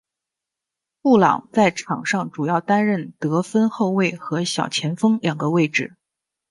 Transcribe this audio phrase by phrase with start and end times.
[1.03, 5.95] 布朗在场上主要担任得分后卫和小前锋两个位置。